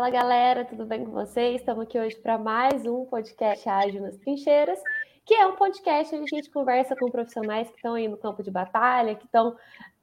[0.00, 1.60] Fala galera, tudo bem com vocês?
[1.60, 4.80] Estamos aqui hoje para mais um podcast Ágil nas Trincheiras,
[5.26, 8.42] que é um podcast onde a gente conversa com profissionais que estão aí no campo
[8.42, 9.54] de batalha, que estão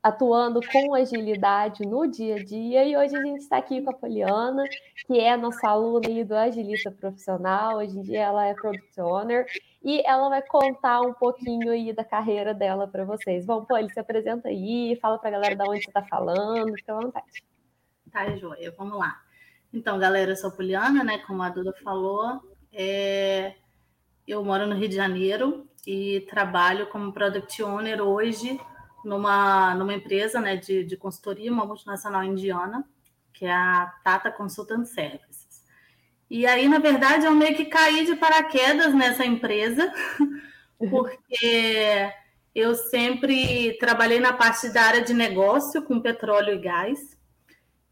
[0.03, 2.83] atuando com agilidade no dia a dia.
[2.85, 4.65] E hoje a gente está aqui com a Poliana,
[5.07, 7.77] que é a nossa aluna aí do Agilista Profissional.
[7.77, 9.47] Hoje em dia ela é Product Owner
[9.83, 13.47] e ela vai contar um pouquinho aí da carreira dela para vocês.
[13.47, 16.93] Bom, Poli, se apresenta aí, fala para a galera de onde você está falando, fica
[16.93, 17.43] à vontade.
[18.11, 19.26] Tá, Joia, vamos lá.
[19.73, 21.19] Então, galera, eu sou Poliana, né?
[21.19, 23.55] Como a Duda falou, é...
[24.27, 28.59] eu moro no Rio de Janeiro e trabalho como Product Owner hoje
[29.03, 32.85] numa, numa empresa né, de, de consultoria, uma multinacional indiana,
[33.33, 35.63] que é a Tata Consultant Services.
[36.29, 39.93] E aí, na verdade, eu meio que caí de paraquedas nessa empresa,
[40.77, 42.11] porque
[42.53, 47.16] eu sempre trabalhei na parte da área de negócio com petróleo e gás.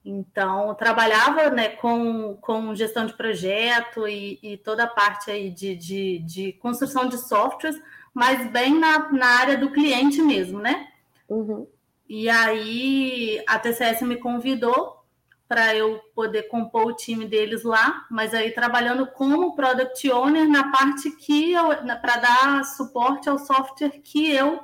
[0.05, 5.75] Então, trabalhava né, com, com gestão de projeto e, e toda a parte aí de,
[5.75, 7.81] de, de, construção de softwares,
[8.13, 10.87] mas bem na, na área do cliente mesmo, né?
[11.27, 11.65] Uhum.
[12.07, 15.03] E aí a TCS me convidou
[15.47, 20.71] para eu poder compor o time deles lá, mas aí trabalhando como product owner na
[20.71, 24.59] parte que eu para dar suporte ao software que eu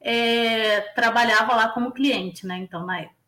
[0.00, 2.56] é, trabalhava lá como cliente, né?
[2.56, 3.19] Então na época.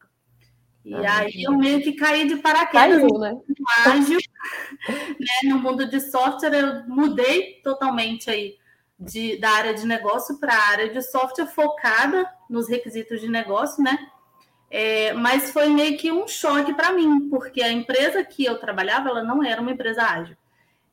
[0.85, 3.33] E ah, aí eu meio que caí de paraquedas Caiu, né?
[3.33, 4.19] no ágil,
[5.21, 5.51] né?
[5.51, 8.57] No mundo de software eu mudei totalmente aí
[8.99, 13.83] de, da área de negócio para a área de software focada nos requisitos de negócio,
[13.83, 13.97] né?
[14.71, 19.11] É, mas foi meio que um choque para mim, porque a empresa que eu trabalhava,
[19.11, 20.37] ela não era uma empresa ágil.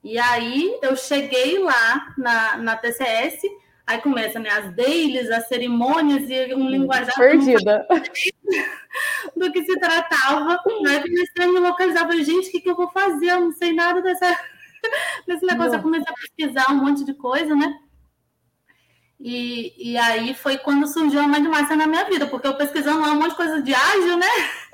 [0.04, 3.42] E aí eu cheguei lá na, na TCS,
[3.90, 7.88] aí começa né, as dailies, as cerimônias e um linguajar perdida
[9.36, 10.62] do que se tratava.
[10.88, 13.32] Aí comecei a me localizar, falei, gente, o que, que eu vou fazer?
[13.32, 14.28] Eu não sei nada dessa,
[15.26, 15.72] desse negócio.
[15.72, 15.80] Não.
[15.80, 17.80] Eu comecei a pesquisar um monte de coisa, né?
[19.20, 23.11] E, e aí foi quando surgiu a Mindmaster na minha vida, porque eu pesquisando lá
[23.11, 24.28] um monte de coisa de ágil, né?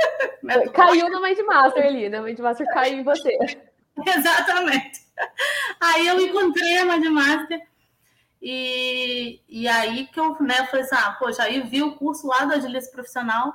[0.76, 2.20] Caiu no Mindmaster ali, né?
[2.20, 3.30] Mindmaster caiu em você.
[4.06, 5.00] Exatamente.
[5.80, 7.62] Aí eu encontrei a Mindmaster
[8.42, 12.46] e, e aí que eu né, falei assim, ah, poxa, aí vi o curso lá
[12.46, 13.54] do Agilista Profissional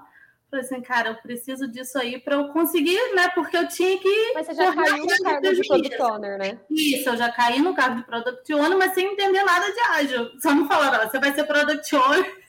[0.51, 3.29] Falei assim, cara, eu preciso disso aí para eu conseguir, né?
[3.29, 4.33] Porque eu tinha que.
[4.35, 6.61] Mas você já caiu no cargo de Product Owner, né?
[6.69, 10.41] Isso, eu já caí no cargo de Product Owner, mas sem entender nada de ágil.
[10.41, 12.41] Só me falaram, você vai ser Product Owner.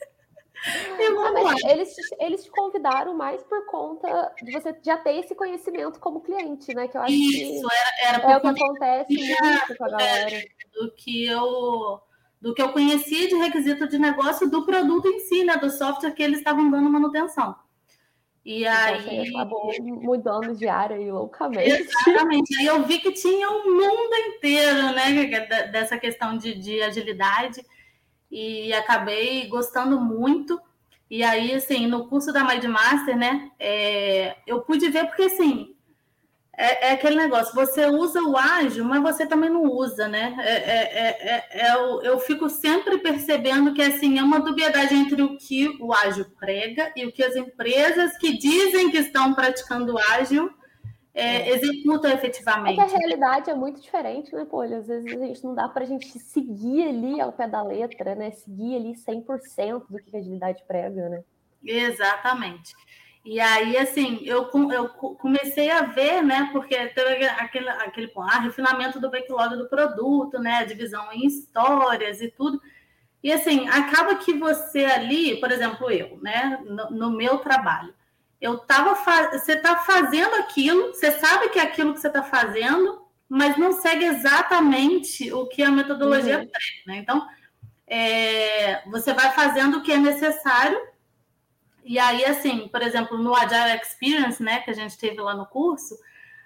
[0.98, 1.54] e lá.
[1.70, 6.74] Eles, eles te convidaram mais por conta de você já ter esse conhecimento como cliente,
[6.74, 6.88] né?
[6.88, 10.42] Que eu acho Isso, que era, era é o que acontece muito com a galera.
[10.74, 12.00] Do que eu
[12.42, 15.56] do que eu conhecia de requisito de negócio do produto em si, né?
[15.56, 17.54] Do software que eles estavam dando manutenção.
[18.44, 19.28] E então, aí.
[19.28, 21.70] acabou mudando de área aí loucamente.
[21.70, 22.58] Exatamente.
[22.58, 27.64] Aí eu vi que tinha um mundo inteiro, né, dessa questão de, de agilidade,
[28.28, 30.60] e acabei gostando muito.
[31.08, 35.76] E aí, assim, no curso da Mindmaster, né, é, eu pude ver, porque assim,
[36.62, 40.32] é, é, aquele negócio, você usa o ágil, mas você também não usa, né?
[40.38, 45.20] É, é, é, é eu, eu, fico sempre percebendo que assim, é uma dubiedade entre
[45.22, 49.98] o que o ágil prega e o que as empresas que dizem que estão praticando
[49.98, 50.50] ágil
[51.12, 52.80] executam efetivamente.
[52.80, 54.60] É que a realidade é muito diferente, né, Pô?
[54.60, 58.14] Às vezes a gente não dá para a gente seguir ali ao pé da letra,
[58.14, 58.30] né?
[58.30, 61.24] Seguir ali 100% do que a agilidade prega, né?
[61.64, 62.72] Exatamente.
[63.24, 68.98] E aí, assim, eu, eu comecei a ver, né, porque teve aquele, aquele ah, refinamento
[68.98, 72.60] do backlog do produto, né, divisão em histórias e tudo.
[73.22, 77.94] E, assim, acaba que você ali, por exemplo, eu, né, no, no meu trabalho,
[78.40, 78.96] eu tava,
[79.30, 83.70] você está fazendo aquilo, você sabe que é aquilo que você está fazendo, mas não
[83.70, 86.48] segue exatamente o que a metodologia uhum.
[86.48, 86.96] prega, né?
[86.96, 87.24] Então,
[87.86, 90.78] é, você vai fazendo o que é necessário
[91.84, 95.46] e aí, assim, por exemplo, no Agile Experience, né, que a gente teve lá no
[95.46, 95.96] curso,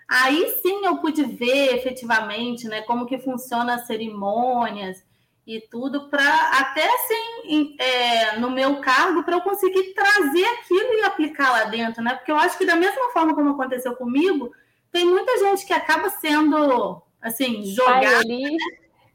[0.09, 5.05] aí sim eu pude ver efetivamente, né, como que funciona as cerimônias
[5.47, 11.03] e tudo, para até assim, é, no meu cargo, para eu conseguir trazer aquilo e
[11.03, 12.15] aplicar lá dentro, né?
[12.15, 14.51] Porque eu acho que da mesma forma como aconteceu comigo,
[14.91, 18.01] tem muita gente que acaba sendo assim, jogada.
[18.01, 18.43] Cai ali.
[18.43, 18.57] Né?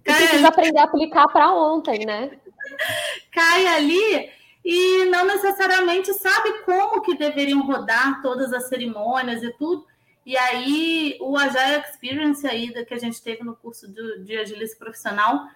[0.06, 0.46] Cai precisa ali.
[0.48, 2.32] aprender a aplicar para ontem, né?
[3.34, 4.32] Cai ali
[4.64, 9.86] e não necessariamente sabe como que deveriam rodar todas as cerimônias e tudo.
[10.26, 14.78] E aí o Agile Experience aí que a gente teve no curso de, de agilista
[14.78, 15.48] profissional,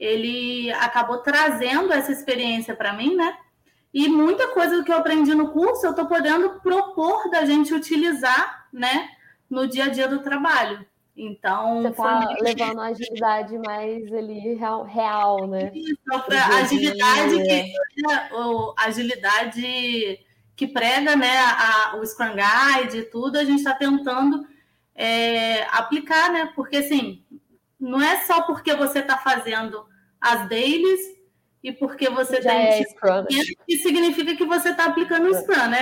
[0.00, 3.36] ele acabou trazendo essa experiência para mim, né?
[3.92, 7.72] E muita coisa do que eu aprendi no curso eu estou podendo propor da gente
[7.72, 9.10] utilizar, né?
[9.48, 10.84] no dia a dia do trabalho.
[11.16, 15.70] Então, você levando a agilidade mais ali real, real né?
[15.72, 15.96] Isso,
[16.26, 20.18] pra agilidade que, o, agilidade
[20.56, 24.44] que prega né, a, o Scrum Guide e tudo, a gente está tentando
[24.92, 26.52] é, aplicar, né?
[26.56, 27.24] Porque assim,
[27.78, 29.86] não é só porque você está fazendo
[30.20, 31.00] as dailies
[31.64, 33.24] e porque você Já tem é Scrum.
[33.66, 35.80] que significa que você está aplicando o Scrum, né?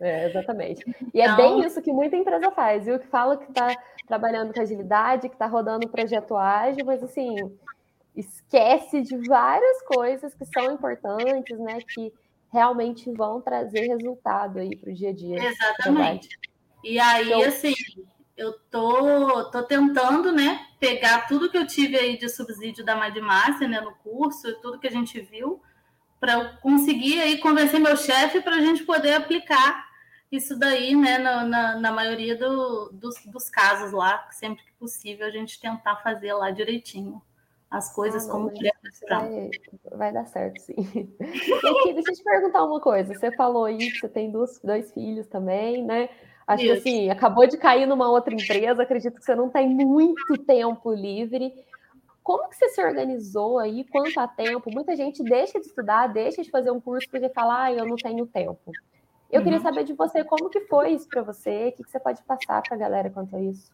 [0.00, 0.84] É, exatamente.
[1.12, 1.34] E é então...
[1.34, 2.96] é bem isso que muita empresa faz, viu?
[2.98, 3.74] Que fala que está
[4.06, 7.34] trabalhando com agilidade, que está rodando projeto ágil, mas assim,
[8.14, 11.78] esquece de várias coisas que são importantes, né?
[11.80, 12.12] Que
[12.52, 15.48] realmente vão trazer resultado aí para o dia a dia.
[15.48, 16.28] Exatamente.
[16.84, 17.74] E aí, então, assim,
[18.36, 23.68] eu tô, tô tentando, né, pegar tudo que eu tive aí de subsídio da Madmaster,
[23.68, 25.60] né, no curso, tudo que a gente viu,
[26.20, 29.86] para conseguir aí convencer meu chefe para a gente poder aplicar
[30.30, 35.26] isso daí, né, na, na, na maioria do, dos, dos casos lá, sempre que possível
[35.26, 37.22] a gente tentar fazer lá direitinho
[37.70, 38.50] as coisas ah, como
[39.08, 39.50] vai,
[39.92, 40.74] vai dar certo, sim.
[40.76, 43.12] E aqui, deixa eu te perguntar uma coisa.
[43.12, 46.08] Você falou aí que você tem dois, dois filhos também, né?
[46.46, 46.72] Acho Isso.
[46.74, 50.92] que assim, acabou de cair numa outra empresa, acredito que você não tem muito tempo
[50.92, 51.52] livre.
[52.22, 53.84] Como que você se organizou aí?
[53.84, 54.70] Quanto a tempo?
[54.72, 57.96] Muita gente deixa de estudar, deixa de fazer um curso porque fala, ah, eu não
[57.96, 58.72] tenho tempo.
[59.30, 59.44] Eu uhum.
[59.44, 62.22] queria saber de você como que foi isso para você, o que, que você pode
[62.22, 63.70] passar para a galera quanto a isso.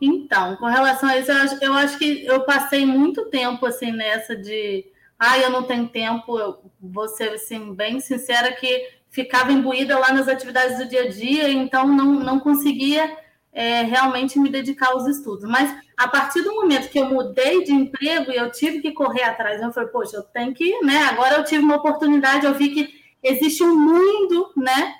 [0.00, 3.92] Então, com relação a isso, eu acho, eu acho, que eu passei muito tempo assim
[3.92, 4.84] nessa de,
[5.18, 6.38] ah, eu não tenho tempo.
[6.38, 11.08] Eu vou ser assim bem sincera que ficava imbuída lá nas atividades do dia a
[11.08, 13.16] dia, então não, não conseguia
[13.52, 15.48] é, realmente me dedicar aos estudos.
[15.48, 19.22] Mas a partir do momento que eu mudei de emprego e eu tive que correr
[19.22, 21.04] atrás, eu falei, poxa, eu tenho que, né?
[21.04, 22.88] Agora eu tive uma oportunidade, eu vi que
[23.22, 24.94] existe um mundo, né?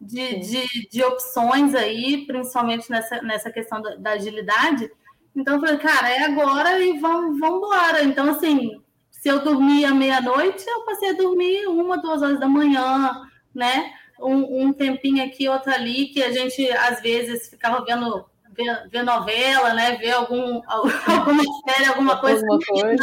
[0.00, 4.90] De, de, de opções aí, principalmente nessa, nessa questão da, da agilidade.
[5.36, 8.02] Então eu falei, cara, é agora e vamos, vamos embora.
[8.02, 8.80] Então, assim,
[9.10, 13.27] se eu dormia meia-noite, eu passei a dormir uma, duas horas da manhã,
[13.58, 13.92] né?
[14.20, 18.24] Um, um, tempinho aqui, outro ali, que a gente às vezes ficava vendo
[18.56, 19.96] ver, ver novela, né?
[19.96, 22.44] Ver algum, alguma série, alguma coisa.
[22.46, 22.96] Alguma.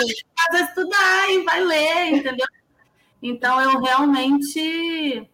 [0.49, 2.47] Fazer estudar e vai ler, entendeu?
[3.21, 5.29] Então eu realmente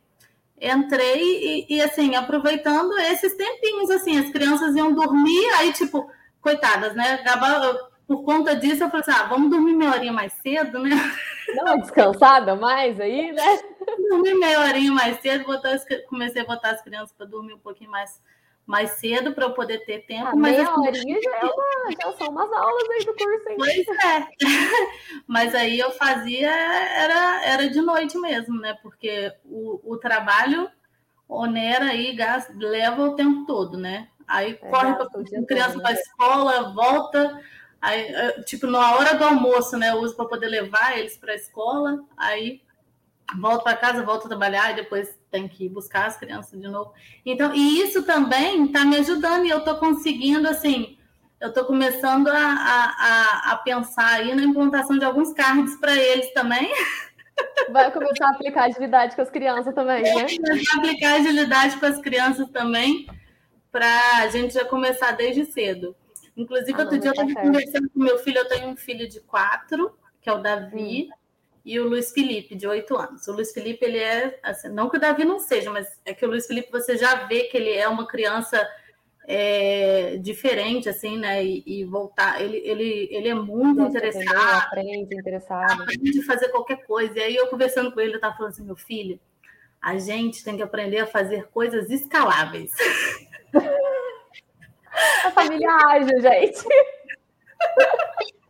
[0.61, 6.09] entrei e, e, assim, aproveitando esses tempinhos, assim, as crianças iam dormir, aí, tipo,
[6.39, 7.13] coitadas, né?
[7.13, 10.89] Acabava, por conta disso, eu falei assim: ah, vamos dormir meia horinha mais cedo, né?
[11.55, 13.59] Dá uma descansada mais aí, né?
[14.09, 17.89] Dormir meia horinha mais cedo, botar, comecei a botar as crianças para dormir um pouquinho
[17.89, 18.21] mais,
[18.65, 20.27] mais cedo para eu poder ter tempo.
[20.27, 23.49] Ah, mas meia horinha já, é uma, já são umas aulas aí do curso.
[23.49, 23.55] Hein?
[23.57, 24.27] Pois é.
[25.27, 28.77] mas aí eu fazia, era, era de noite mesmo, né?
[28.81, 30.69] Porque o, o trabalho
[31.27, 34.09] onera aí, gasta, leva o tempo todo, né?
[34.27, 35.99] Aí é, corre para criança para a né?
[35.99, 37.41] escola, volta
[37.81, 38.13] Aí,
[38.43, 41.99] tipo, na hora do almoço, né, eu uso para poder levar eles para a escola,
[42.15, 42.61] aí
[43.39, 46.93] volto para casa, volto a trabalhar e depois tem que buscar as crianças de novo.
[47.25, 50.97] Então, e isso também está me ajudando e eu estou conseguindo, assim,
[51.39, 56.31] eu estou começando a, a, a, pensar aí na implantação de alguns cards para eles
[56.33, 56.71] também.
[57.71, 60.13] Vai começar a aplicar agilidade com as crianças também, né?
[60.13, 63.07] Vai aplicar agilidade com as crianças também,
[63.71, 65.95] para a gente já começar desde cedo.
[66.35, 69.07] Inclusive, ah, outro dia eu estava tá conversando com meu filho, eu tenho um filho
[69.07, 71.20] de quatro, que é o Davi, hum.
[71.63, 73.27] E o Luiz Felipe, de oito anos.
[73.27, 76.25] O Luiz Felipe, ele é, assim, não que o Davi não seja, mas é que
[76.25, 78.67] o Luiz Felipe você já vê que ele é uma criança
[79.27, 81.43] é, diferente, assim, né?
[81.45, 84.65] E, e, voltar, ele, ele, ele é muito Nossa, interessado.
[84.65, 85.83] Aprende, interessado.
[85.83, 87.17] Aprende a fazer qualquer coisa.
[87.19, 89.19] E aí eu conversando com ele, eu estava falando assim, meu filho,
[89.79, 92.71] a gente tem que aprender a fazer coisas escaláveis.
[95.23, 96.63] A família ágil, gente.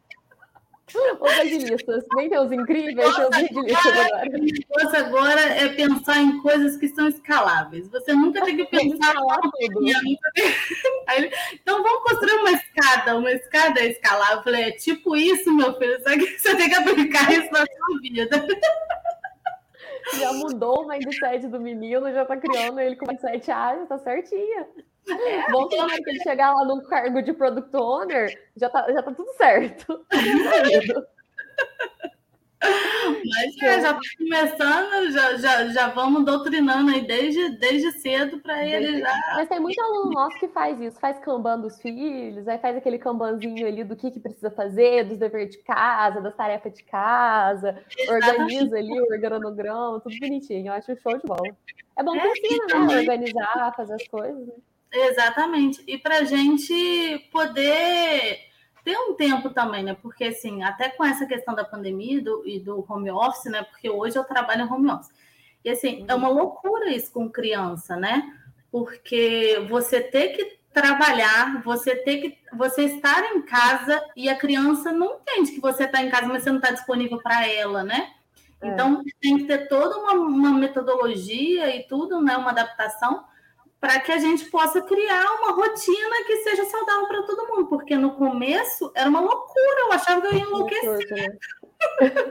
[1.19, 4.31] Os agilistas, nem tem os incríveis, tem os agilistas agora.
[4.69, 7.87] O agora é pensar em coisas que são escaláveis.
[7.89, 9.81] Você nunca tem que pensar tudo.
[11.53, 14.37] Então vamos construir uma escada, uma escada é escalável.
[14.37, 17.65] Eu falei, é tipo isso, meu filho, só que você tem que aplicar isso na
[17.65, 18.47] sua vida.
[20.13, 24.67] Já mudou o mindset do menino, já tá criando ele com mindset ágil, tá certinha.
[25.09, 29.01] É, Bom hora que ele chegar lá no cargo de product owner, já tá, já
[29.01, 30.05] tá tudo certo.
[32.61, 38.63] Mas é, já tá começando, já, já, já vamos doutrinando aí desde, desde cedo para
[38.65, 39.11] ele já.
[39.35, 42.99] Mas tem muito aluno nosso que faz isso, faz kanban dos filhos, aí faz aquele
[42.99, 47.83] kanbanzinho ali do que, que precisa fazer, dos deveres de casa, das tarefas de casa,
[48.07, 50.67] organiza ali o organograma, tudo bonitinho.
[50.67, 51.55] Eu acho show de bola.
[51.97, 52.99] É bom que é, ensina, né?
[52.99, 54.47] Organizar, fazer as coisas.
[54.47, 54.53] Né?
[54.91, 55.83] Exatamente.
[55.87, 58.39] E para a gente poder
[58.83, 59.95] ter um tempo também, né?
[60.01, 63.63] Porque, assim, até com essa questão da pandemia e do, e do home office, né?
[63.63, 65.11] Porque hoje eu trabalho em home office.
[65.63, 68.35] E, assim, é uma loucura isso com criança, né?
[68.71, 74.91] Porque você ter que trabalhar, você ter que você estar em casa e a criança
[74.91, 78.13] não entende que você está em casa, mas você não está disponível para ela, né?
[78.61, 78.69] É.
[78.69, 82.37] Então tem que ter toda uma, uma, metodologia e tudo, né?
[82.37, 83.25] Uma adaptação
[83.81, 87.97] para que a gente possa criar uma rotina que seja saudável para todo mundo, porque
[87.97, 91.09] no começo era uma loucura, eu achava que eu ia enlouquecer.
[91.09, 91.27] Né?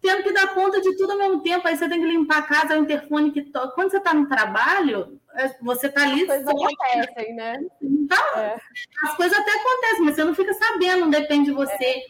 [0.00, 2.42] Tendo que dar conta de tudo ao mesmo tempo, aí você tem que limpar a
[2.42, 3.74] casa, o interfone que toca.
[3.74, 6.22] Quando você está no trabalho, é, você está ali.
[6.22, 7.58] As coisas acontecem, né?
[7.82, 8.56] Então, é.
[9.04, 11.84] as coisas até acontecem, mas você não fica sabendo, não depende de você.
[11.84, 12.02] É.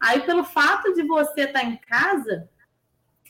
[0.00, 2.48] Aí, pelo fato de você estar tá em casa,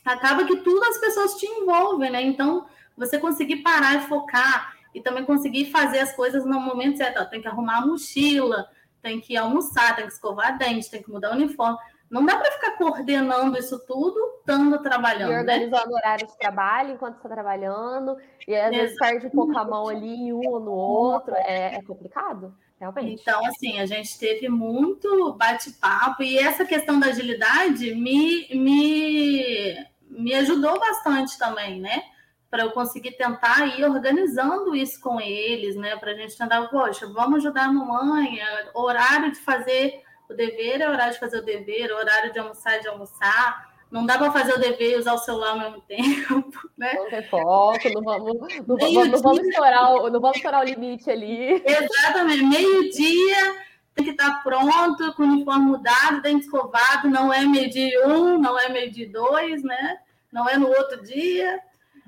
[0.03, 2.21] acaba que tudo as pessoas te envolvem, né?
[2.23, 7.29] Então, você conseguir parar e focar e também conseguir fazer as coisas no momento certo.
[7.29, 8.67] tem que arrumar a mochila,
[9.01, 11.77] tem que almoçar, tem que escovar dente, tem que mudar o uniforme.
[12.09, 15.31] Não dá para ficar coordenando isso tudo estando trabalhando.
[15.31, 15.39] E né?
[15.39, 15.95] organizando né?
[15.95, 18.15] horário de trabalho enquanto está trabalhando,
[18.47, 21.33] e às vezes perde um pouco a mão ali em um ou no outro.
[21.35, 23.21] É, é complicado, realmente.
[23.21, 29.75] Então, assim, a gente teve muito bate-papo, e essa questão da agilidade me, me,
[30.09, 32.03] me ajudou bastante também, né?
[32.49, 35.95] Para eu conseguir tentar ir organizando isso com eles, né?
[35.97, 40.81] Para a gente tentar, poxa, vamos ajudar a mamãe, é horário de fazer o dever
[40.81, 43.75] é horário de fazer o dever, horário de almoçar é de almoçar.
[43.91, 46.93] Não dá para fazer o dever e usar o celular ao mesmo tempo, né?
[46.95, 48.33] Não tem foco, não vamos,
[48.67, 51.63] não, vamos, não vamos, estourar, não vamos estourar o limite ali.
[51.63, 58.07] Exatamente, meio-dia tem que estar pronto, com o uniforme mudado, dente escovado, não é meio-dia
[58.07, 59.99] um, não é meio-dia dois, né?
[60.31, 61.61] Não é no outro dia.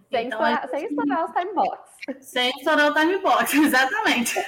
[0.09, 0.67] Sem, então, estourar, é...
[0.67, 1.89] sem estourar os time box.
[2.21, 4.39] Sem estourar o time box, exatamente.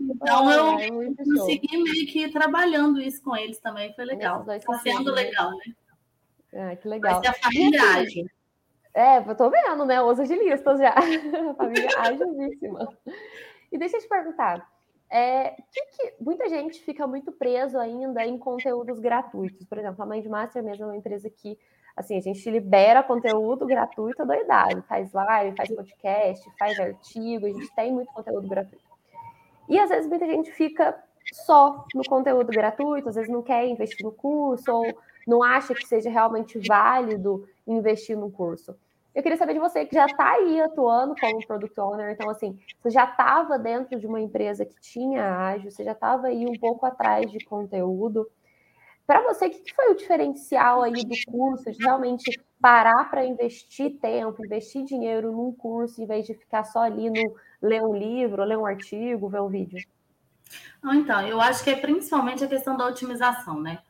[0.00, 1.84] então eu é consegui show.
[1.84, 4.44] meio que ir trabalhando isso com eles também, foi legal.
[4.50, 5.74] Está sendo legal, né?
[6.52, 7.20] Ah, que legal.
[7.20, 8.30] Vai ser a familiagem.
[8.92, 10.02] É, eu tô vendo, né?
[10.02, 10.94] Os agilistas já.
[11.50, 12.92] A família agilíssima.
[13.70, 14.68] E deixa eu te perguntar.
[15.08, 19.66] É, que, que, muita gente fica muito preso ainda em conteúdos gratuitos.
[19.66, 21.58] Por exemplo, a Mãe de Master mesmo é uma empresa que
[22.00, 27.74] Assim, a gente libera conteúdo gratuito doidado, faz live, faz podcast, faz artigo, a gente
[27.74, 28.84] tem muito conteúdo gratuito.
[29.68, 30.98] E às vezes muita gente fica
[31.32, 34.86] só no conteúdo gratuito, às vezes não quer investir no curso ou
[35.26, 38.74] não acha que seja realmente válido investir no curso.
[39.14, 42.58] Eu queria saber de você que já está aí atuando como product owner, então assim,
[42.82, 46.58] você já estava dentro de uma empresa que tinha ágil, você já estava aí um
[46.58, 48.26] pouco atrás de conteúdo.
[49.10, 53.98] Para você, o que foi o diferencial aí do curso, de realmente parar para investir
[53.98, 58.44] tempo, investir dinheiro num curso, em vez de ficar só ali no ler um livro,
[58.44, 59.84] ler um artigo, ver um vídeo?
[60.84, 63.80] Então, eu acho que é principalmente a questão da otimização, né?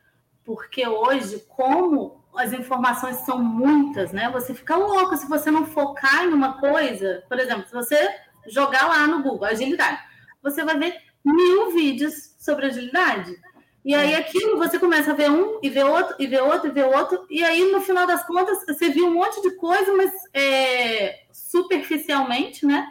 [0.43, 4.27] Porque hoje, como as informações são muitas, né?
[4.31, 7.23] Você fica louco se você não focar em uma coisa.
[7.29, 8.09] Por exemplo, se você
[8.47, 10.01] jogar lá no Google agilidade,
[10.41, 13.39] você vai ver mil vídeos sobre agilidade.
[13.83, 16.71] E aí aquilo você começa a ver um e ver outro e ver outro e
[16.71, 20.11] ver outro e aí no final das contas você viu um monte de coisa, mas
[20.33, 22.87] é, superficialmente, né?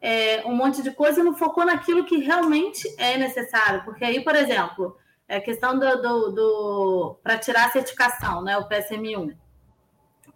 [0.00, 3.84] É, um monte de coisa e não focou naquilo que realmente é necessário.
[3.84, 4.96] Porque aí, por exemplo,
[5.28, 8.56] é a questão do, do, do para tirar a certificação, né?
[8.56, 9.36] O PSM1.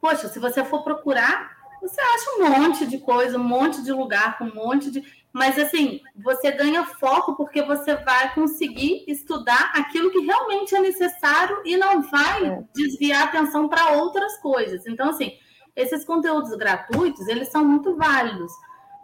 [0.01, 4.39] Poxa, se você for procurar, você acha um monte de coisa, um monte de lugar,
[4.39, 10.11] com um monte de mas assim, você ganha foco porque você vai conseguir estudar aquilo
[10.11, 12.65] que realmente é necessário e não vai é.
[12.75, 14.87] desviar a atenção para outras coisas.
[14.87, 15.33] Então, assim,
[15.77, 18.53] esses conteúdos gratuitos, eles são muito válidos,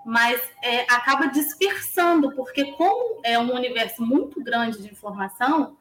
[0.04, 5.76] mas é, acaba dispersando, porque como é um universo muito grande de informação,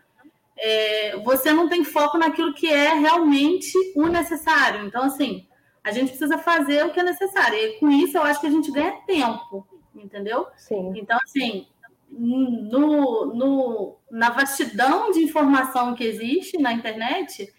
[0.58, 4.86] é, você não tem foco naquilo que é realmente o necessário.
[4.86, 5.48] Então, assim,
[5.84, 7.58] a gente precisa fazer o que é necessário.
[7.58, 10.48] E com isso, eu acho que a gente ganha tempo entendeu?
[10.56, 10.94] Sim.
[10.96, 11.68] Então, assim,
[12.10, 17.54] no, no, na vastidão de informação que existe na internet,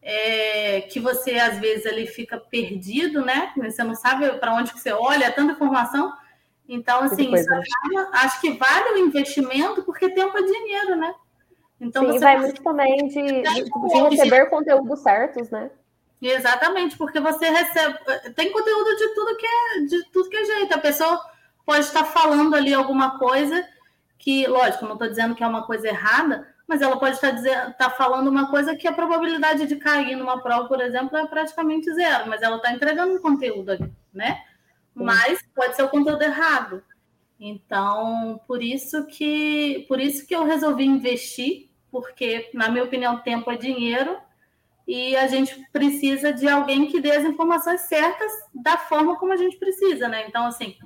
[0.00, 3.52] é, que você às vezes ali fica perdido, né?
[3.56, 6.12] Você não sabe para onde que você olha, é tanta informação.
[6.68, 11.14] Então, assim, acaba, acho que vale o investimento porque tempo é dinheiro, né?
[11.80, 15.70] Então, Sim, vai muito também de, de, de receber conteúdos certos, né?
[16.20, 17.96] Exatamente, porque você recebe.
[18.34, 20.74] Tem conteúdo de tudo que é de tudo que é jeito.
[20.74, 21.20] A pessoa
[21.68, 23.62] pode estar falando ali alguma coisa
[24.18, 27.72] que, lógico, não estou dizendo que é uma coisa errada, mas ela pode estar, dizendo,
[27.72, 31.92] estar falando uma coisa que a probabilidade de cair numa prova, por exemplo, é praticamente
[31.92, 34.42] zero, mas ela está entregando um conteúdo ali, né?
[34.94, 36.82] mas pode ser o conteúdo errado.
[37.38, 43.50] Então, por isso que por isso que eu resolvi investir, porque na minha opinião, tempo
[43.50, 44.16] é dinheiro
[44.86, 49.36] e a gente precisa de alguém que dê as informações certas da forma como a
[49.36, 50.26] gente precisa, né?
[50.26, 50.76] Então, assim,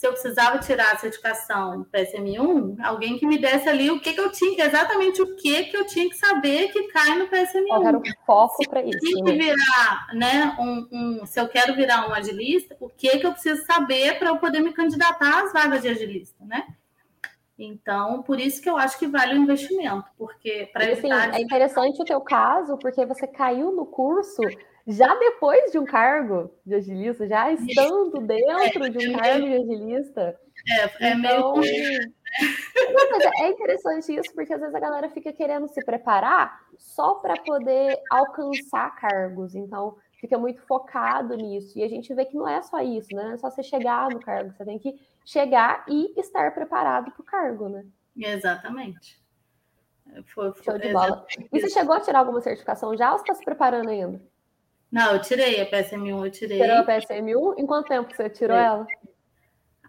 [0.00, 4.20] se eu precisava tirar a certificação PSM1, alguém que me desse ali o que, que
[4.20, 7.66] eu tinha, exatamente o que, que eu tinha que saber que cai no PSM1.
[7.70, 8.98] Eu quero foco para isso.
[8.98, 9.32] Se, né?
[9.32, 13.62] virar, né, um, um, se eu quero virar um agilista, o que, que eu preciso
[13.66, 16.66] saber para eu poder me candidatar às vagas de agilista, né?
[17.58, 21.34] Então, por isso que eu acho que vale o investimento, porque para assim, evitar...
[21.34, 24.40] É interessante o teu caso, porque você caiu no curso
[24.86, 30.38] já depois de um cargo de agilista, já estando dentro de um cargo de agilista.
[30.68, 31.56] É, é então...
[31.56, 32.20] meio...
[33.42, 37.98] é interessante isso, porque às vezes a galera fica querendo se preparar só para poder
[38.10, 39.54] alcançar cargos.
[39.54, 41.78] Então, fica muito focado nisso.
[41.78, 43.24] E a gente vê que não é só isso, né?
[43.24, 44.94] Não é só você chegar no cargo, você tem que
[45.24, 47.84] chegar e estar preparado para o cargo, né?
[48.16, 49.20] Exatamente.
[50.34, 51.24] Foi, foi, Show de bola.
[51.52, 54.20] E você chegou a tirar alguma certificação já ou você está se preparando ainda?
[54.90, 56.60] Não, eu tirei a PSM1, eu tirei.
[56.60, 57.58] Tirou a PSM1?
[57.58, 58.64] Em quanto tempo você tirou é.
[58.64, 58.86] ela?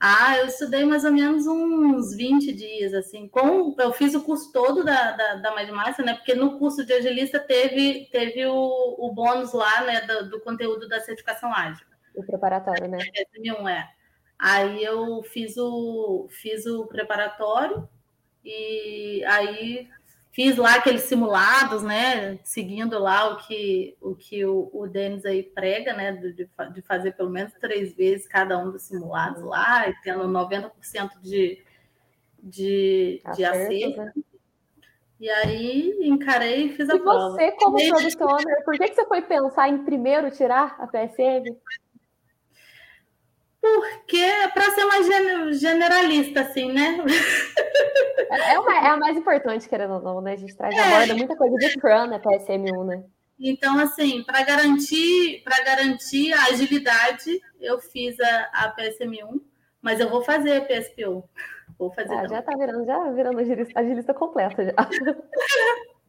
[0.04, 3.28] Ah, eu estudei mais ou menos uns 20 dias, assim.
[3.28, 6.16] Com, eu fiz o curso todo da, da, da Master, né?
[6.16, 10.02] Porque no curso de agilista teve, teve o, o bônus lá, né?
[10.02, 11.86] Do, do conteúdo da certificação ágil.
[12.16, 12.98] O preparatório, né?
[12.98, 13.88] PSM1, é.
[14.40, 17.88] Aí eu fiz o, fiz o preparatório
[18.44, 19.88] e aí
[20.32, 22.40] fiz lá aqueles simulados, né?
[22.44, 26.14] Seguindo lá o que o, que o, o Denis aí prega, né?
[26.14, 30.72] De, de fazer pelo menos três vezes cada um dos simulados lá, e tendo 90%
[31.22, 31.62] de,
[32.42, 34.02] de, de acerto.
[34.02, 34.14] Né?
[35.20, 37.40] E aí encarei e fiz a e prova.
[37.40, 41.56] E você, como produtor, por que, que você foi pensar em primeiro tirar a PSM?
[43.62, 46.98] Porque é para ser mais generalista, assim, né?
[48.32, 50.34] É, é, uma, é a mais importante, querendo ou não, né?
[50.34, 50.82] A gente traz é.
[50.82, 52.20] aborda muita coisa de Scrum, né?
[52.20, 53.04] PSM1, né?
[53.40, 59.42] Então, assim, para garantir, para garantir a agilidade, eu fiz a, a PSM1,
[59.82, 61.24] mas eu vou fazer a PSPO.
[61.78, 62.14] Vou fazer.
[62.16, 64.74] Ah, já tá virando, já virando agilista, agilista completa já.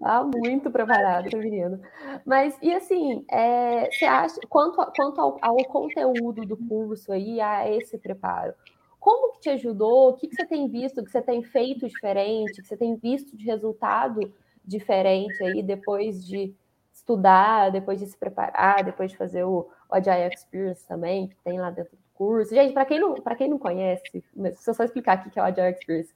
[0.00, 1.80] Tá muito preparado, menino.
[2.24, 7.70] Mas, e assim, é, você acha, quanto, quanto ao, ao, conteúdo do curso aí, a
[7.70, 8.54] esse preparo,
[8.98, 10.10] como que te ajudou?
[10.10, 13.36] O que, que você tem visto, que você tem feito diferente, que você tem visto
[13.36, 14.20] de resultado
[14.64, 16.54] diferente aí depois de
[16.92, 21.58] estudar, depois de se preparar, depois de fazer o, o Agile Experience também, que tem
[21.58, 22.54] lá dentro do curso.
[22.54, 25.46] Gente, para quem, não, quem não conhece, se eu só explicar aqui que é o
[25.46, 26.14] Agile Experience,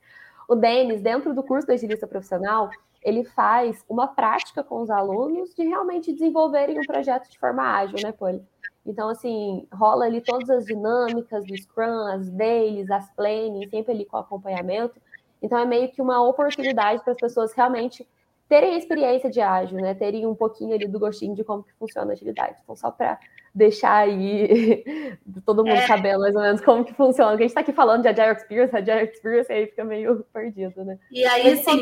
[0.49, 2.69] o Denis, dentro do curso da agilista profissional,
[3.03, 7.99] ele faz uma prática com os alunos de realmente desenvolverem um projeto de forma ágil,
[8.03, 8.43] né, Poli?
[8.85, 14.05] Então, assim, rola ali todas as dinâmicas do Scrum, as dailies, as planning, sempre ali
[14.05, 15.01] com acompanhamento.
[15.41, 18.07] Então, é meio que uma oportunidade para as pessoas realmente
[18.49, 19.95] terem a experiência de ágil, né?
[19.95, 22.57] Terem um pouquinho ali do gostinho de como que funciona a agilidade.
[22.63, 23.19] Então, só para
[23.55, 24.85] deixar aí
[25.47, 25.87] todo mundo é.
[25.87, 27.31] sabendo mais ou menos como que funciona.
[27.31, 30.85] Porque a gente está aqui falando de Agile Experience, Agile Experience, aí fica meio perdido,
[30.85, 30.99] né?
[31.11, 31.81] E aí, sim,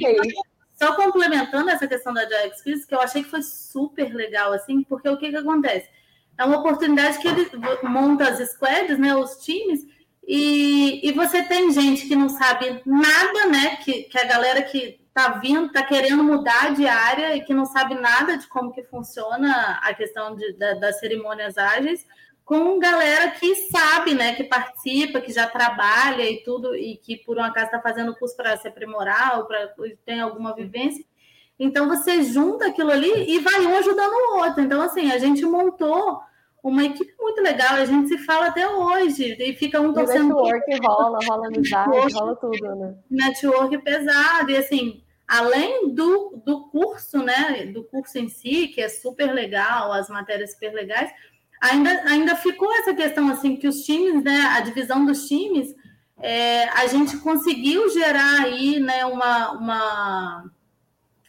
[0.80, 4.82] só complementando essa questão da Jack Experience, que eu achei que foi super legal, assim,
[4.82, 5.86] porque o que, que acontece?
[6.38, 7.50] É uma oportunidade que ele
[7.82, 9.86] monta as squads, né, os times,
[10.26, 14.98] e, e você tem gente que não sabe nada, né, que, que a galera que
[15.12, 18.82] tá vindo, tá querendo mudar de área e que não sabe nada de como que
[18.84, 22.06] funciona a questão de, da, das cerimônias ágeis,
[22.44, 27.38] com galera que sabe, né, que participa, que já trabalha e tudo, e que por
[27.38, 29.72] um acaso está fazendo curso para se aprimorar ou para
[30.04, 31.04] tem alguma vivência.
[31.58, 34.62] Então você junta aquilo ali e vai um ajudando o outro.
[34.62, 36.20] Então, assim, a gente montou
[36.62, 40.34] uma equipe muito legal, a gente se fala até hoje, e fica um torcendo.
[40.34, 42.94] Network rola, rola amizade, rola tudo, né?
[43.10, 47.66] Network pesado, e assim, além do, do curso, né?
[47.66, 51.10] Do curso em si, que é super legal, as matérias super legais
[51.60, 55.74] ainda, ainda ficou essa questão assim que os times, né, a divisão dos times,
[56.18, 60.50] é, a gente conseguiu gerar aí, né, uma, uma,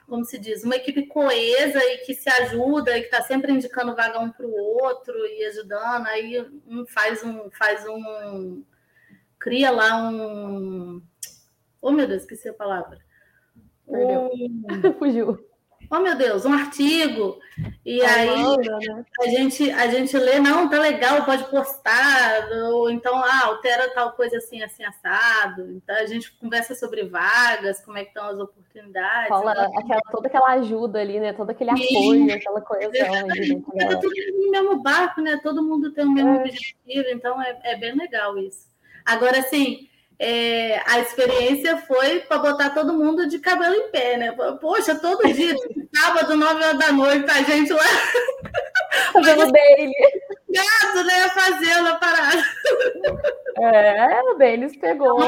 [0.08, 3.96] como se diz, uma equipe coesa e que se ajuda e que está sempre indicando
[3.96, 8.64] vaga um para o outro e ajudando, aí um faz um, faz um,
[9.38, 11.02] cria lá um,
[11.82, 13.00] oh meu Deus, esqueci a palavra.
[13.86, 14.30] Perdeu.
[14.34, 14.94] Um...
[14.98, 15.51] Fugiu
[15.92, 17.38] oh meu Deus, um artigo.
[17.86, 18.30] E aí
[19.20, 24.14] a, gente, a gente lê, não, tá legal, pode postar, ou então, ah, altera tal
[24.14, 25.70] coisa assim, assim, assado.
[25.72, 29.28] Então a gente conversa sobre vagas, como é que estão as oportunidades.
[29.28, 31.34] Fala aquela, toda aquela ajuda ali, né?
[31.34, 33.28] Todo aquele apoio, aquela coesão.
[33.28, 33.88] Né?
[33.90, 35.40] Tá todo mundo no mesmo barco, né?
[35.44, 36.38] Todo mundo tem o mesmo é.
[36.38, 38.72] objetivo, então é, é bem legal isso.
[39.06, 39.90] Agora, assim,
[40.24, 44.32] é, a experiência foi para botar todo mundo de cabelo em pé, né?
[44.62, 45.56] Poxa, todo dia,
[45.96, 47.84] sábado, nove horas da noite, a gente lá.
[49.14, 49.94] Fazendo dele.
[50.50, 51.30] Gato, né?
[51.30, 52.44] Fazendo a parada.
[53.58, 55.22] É, o Denis pegou.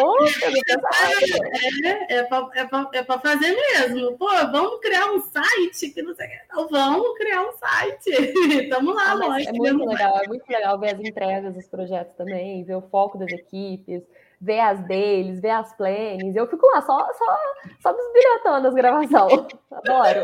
[2.09, 4.17] É, é para é é fazer mesmo.
[4.17, 6.73] Pô, vamos criar um site que não sei o que.
[6.73, 8.09] vamos criar um site.
[8.63, 12.63] Estamos lá, ah, É muito legal, é muito legal ver as entregas dos projetos também,
[12.63, 14.03] ver o foco das equipes
[14.43, 16.35] ver as deles, ver as planes.
[16.35, 17.37] Eu fico lá só, só,
[17.79, 19.47] só bisbilhotando as gravações.
[19.71, 20.21] Adoro.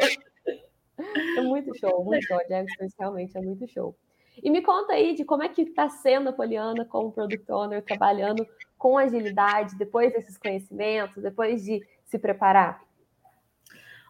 [1.38, 2.39] É muito show, muito show.
[2.47, 3.95] Jackson realmente é muito show.
[4.41, 7.83] E me conta aí de como é que está sendo a Poliana como product owner,
[7.83, 12.81] trabalhando com agilidade, depois desses conhecimentos, depois de se preparar.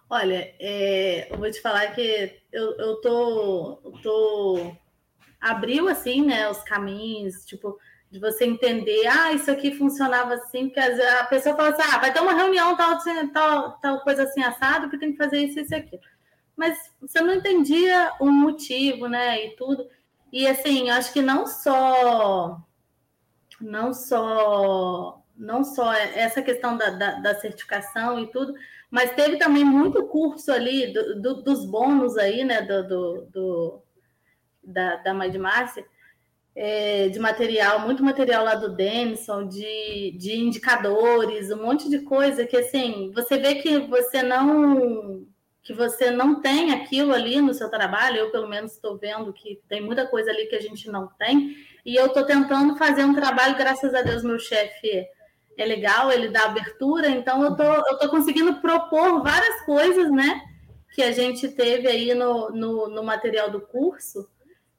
[0.10, 4.72] Olha, é, eu vou te falar que eu, eu tô, tô
[5.40, 7.78] abriu assim, né, os caminhos, tipo,
[8.10, 12.12] de você entender, ah, isso aqui funcionava assim, porque a pessoa fala assim, ah, vai
[12.12, 12.98] ter uma reunião, tal,
[13.32, 16.02] tal, tal coisa assim, assado, que tem que fazer isso, isso e aquilo.
[16.60, 19.88] Mas você não entendia o motivo, né, e tudo.
[20.30, 22.62] E assim, acho que não só,
[23.62, 28.54] não só, não só essa questão da, da, da certificação e tudo,
[28.92, 33.84] mas teve também muito curso ali do, do, dos bônus aí, né, do, do, do
[34.62, 35.86] da, da Mãe de Márcia,
[36.54, 42.46] é, de material, muito material lá do Denison, de, de indicadores, um monte de coisa
[42.46, 45.26] que assim, você vê que você não
[45.70, 49.62] que você não tem aquilo ali no seu trabalho, eu pelo menos estou vendo que
[49.70, 51.56] tem muita coisa ali que a gente não tem,
[51.86, 55.06] e eu estou tentando fazer um trabalho, graças a Deus, meu chefe
[55.56, 60.42] é legal, ele dá abertura, então eu tô, tô conseguindo propor várias coisas, né,
[60.96, 64.28] que a gente teve aí no, no, no material do curso,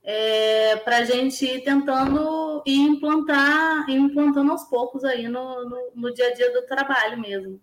[0.03, 5.91] é, para a gente ir tentando e implantar, ir implantando aos poucos aí no, no,
[5.95, 7.61] no, dia a dia do trabalho mesmo.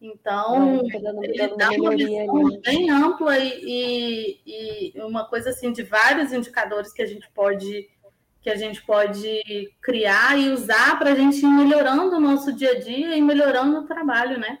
[0.00, 0.82] Então,
[1.22, 2.58] ele dá uma visão né?
[2.62, 7.88] bem ampla e, e, e, uma coisa assim de vários indicadores que a gente pode
[8.42, 9.40] que a gente pode
[9.80, 13.78] criar e usar para a gente ir melhorando o nosso dia a dia e melhorando
[13.78, 14.58] o trabalho, né?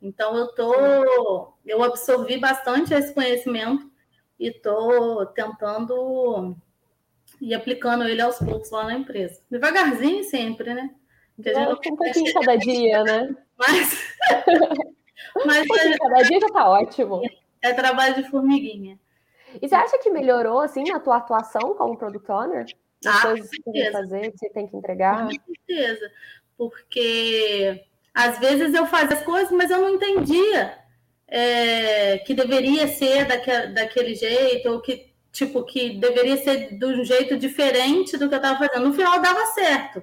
[0.00, 3.90] Então eu tô, eu absorvi bastante esse conhecimento
[4.38, 6.54] e estou tentando
[7.40, 9.40] ir aplicando ele aos poucos lá na empresa.
[9.50, 10.94] Devagarzinho sempre, né?
[11.36, 13.36] Porque é, um pouquinho cada dia, né?
[13.58, 14.14] Mas,
[15.46, 15.98] mas um é...
[15.98, 17.22] cada dia já está ótimo.
[17.62, 18.98] É trabalho de formiguinha.
[19.60, 22.66] E você acha que melhorou assim a tua atuação como product owner?
[23.06, 25.24] As ah, coisas que você tem que fazer, que você tem que entregar?
[25.24, 26.12] Com certeza.
[26.56, 30.78] Porque às vezes eu fazia as coisas, mas eu não entendia
[31.26, 37.04] é, que deveria ser daquele, daquele jeito, ou que, tipo, que deveria ser de um
[37.04, 38.86] jeito diferente do que eu estava fazendo.
[38.86, 40.02] No final dava certo,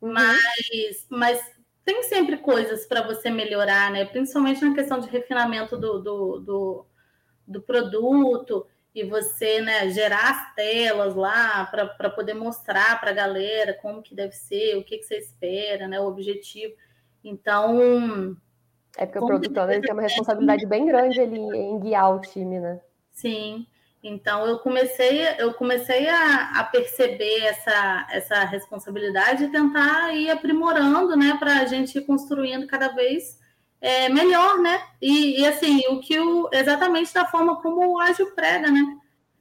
[0.00, 0.12] uhum.
[0.12, 1.52] mas, mas
[1.84, 4.04] tem sempre coisas para você melhorar, né?
[4.04, 6.86] Principalmente na questão de refinamento do, do, do,
[7.46, 13.74] do produto e você né, gerar as telas lá para poder mostrar para a galera
[13.74, 16.00] como que deve ser, o que, que você espera, né?
[16.00, 16.74] O objetivo.
[17.22, 18.36] Então,
[18.96, 22.80] é porque o produtor tem uma responsabilidade bem grande ali em guiar o time, né?
[23.12, 23.66] Sim.
[24.02, 31.14] Então eu comecei, eu comecei a, a perceber essa, essa responsabilidade e tentar ir aprimorando,
[31.16, 33.38] né, para a gente ir construindo cada vez
[33.80, 34.82] é, melhor, né?
[35.00, 38.98] E, e, assim, o que o, exatamente da forma como o ágil prega, né?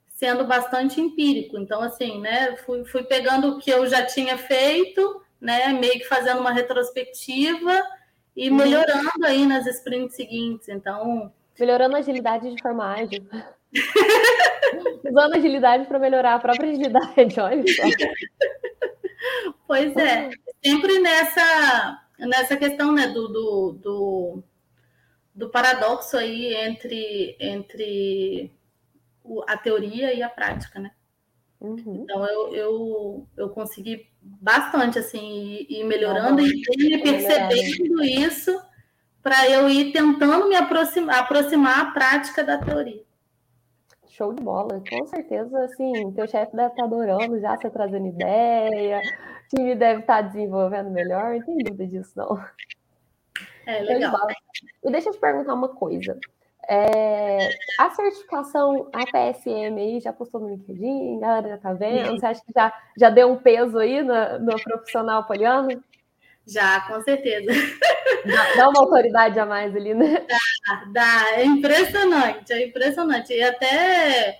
[0.07, 1.57] Sendo bastante empírico.
[1.57, 6.05] Então, assim, né, fui, fui pegando o que eu já tinha feito, né, meio que
[6.05, 7.83] fazendo uma retrospectiva
[8.35, 8.55] e uhum.
[8.55, 10.69] melhorando aí nas sprints seguintes.
[10.69, 11.31] Então.
[11.59, 13.27] Melhorando a agilidade de forma ágil.
[15.03, 17.83] Usando agilidade para melhorar a própria agilidade, olha só.
[19.67, 20.29] Pois é,
[20.63, 24.43] sempre nessa, nessa questão né, do, do, do,
[25.35, 28.51] do paradoxo aí entre, entre
[29.47, 30.91] a teoria e a prática, né?
[31.61, 32.03] Uhum.
[32.03, 38.57] Então eu, eu, eu consegui bastante assim ir melhorando e ir percebendo isso
[39.21, 43.03] para eu ir tentando me aproximar, aproximar a prática da teoria.
[44.19, 48.99] Show de bola, com certeza, assim, teu chefe deve estar adorando já você trazendo ideia,
[48.99, 52.37] o time deve estar desenvolvendo melhor, não tem dúvida disso, não.
[53.65, 54.27] É, legal.
[54.83, 56.19] E deixa eu te perguntar uma coisa.
[56.67, 62.19] É, a certificação APSM aí já postou no LinkedIn, a galera já tá vendo?
[62.19, 65.81] Você acha que já, já deu um peso aí no, no profissional poliano?
[66.47, 67.51] Já, com certeza.
[68.25, 70.25] Dá, dá, uma autoridade a mais ali, né?
[70.27, 71.39] Dá, dá.
[71.39, 73.33] É impressionante, é impressionante.
[73.33, 74.39] E até,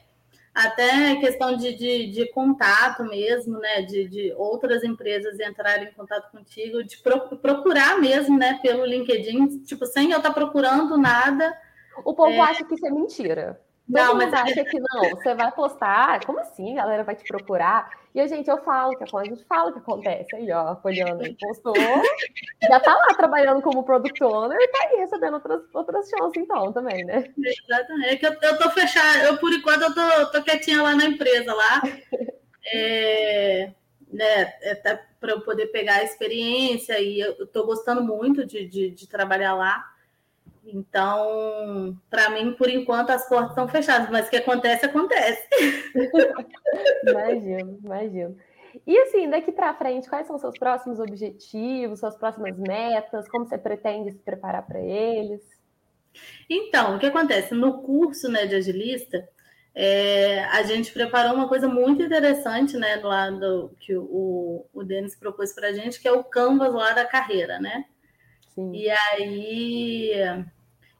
[0.54, 3.84] até questão de, de, de contato mesmo, né?
[3.84, 8.60] De, de outras empresas entrarem em contato contigo, de pro, procurar mesmo, né?
[8.62, 11.56] Pelo LinkedIn, tipo, sem eu estar tá procurando nada
[12.04, 12.40] o povo é...
[12.40, 13.62] acha que isso é mentira.
[13.90, 16.78] Não, mas acha que não, você vai postar, como assim?
[16.78, 17.90] A galera vai te procurar.
[18.14, 20.36] E a gente, eu falo que a gente fala o que acontece.
[20.36, 21.74] Aí, ó, a Poliana postou,
[22.62, 26.72] já tá lá trabalhando como product owner e tá aí recebendo outras, outras chances, então,
[26.72, 27.32] também, né?
[27.38, 28.10] Exatamente.
[28.10, 31.06] É que eu, eu tô fechada, eu por enquanto eu tô, tô quietinha lá na
[31.06, 31.82] empresa lá.
[32.72, 33.72] É,
[34.12, 34.76] né, é
[35.20, 39.54] para eu poder pegar a experiência e eu tô gostando muito de, de, de trabalhar
[39.56, 39.84] lá.
[40.74, 45.48] Então, para mim, por enquanto, as portas estão fechadas, mas o que acontece, acontece.
[47.08, 48.38] imagino, imagino.
[48.86, 53.28] E assim, daqui para frente, quais são os seus próximos objetivos, suas próximas metas?
[53.28, 55.42] Como você pretende se preparar para eles?
[56.50, 57.54] Então, o que acontece?
[57.54, 59.28] No curso né, de agilista,
[59.74, 65.16] é, a gente preparou uma coisa muito interessante, né, lá do, que o, o Denis
[65.16, 67.86] propôs para a gente, que é o Canvas lá da carreira, né?
[68.54, 68.76] Sim.
[68.76, 70.12] E aí